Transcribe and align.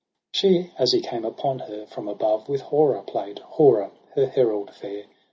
8 0.33 0.35
She, 0.39 0.71
as 0.79 0.93
he 0.93 0.99
came 0.99 1.23
upon 1.23 1.59
her 1.59 1.85
from 1.85 2.07
above. 2.07 2.49
With 2.49 2.61
Hora 2.61 3.03
play'd 3.03 3.37
j 3.37 3.43
Hora, 3.45 3.91
her 4.15 4.25
herald 4.25 4.73
fair. 4.73 5.03